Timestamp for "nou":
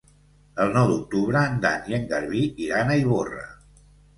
0.77-0.87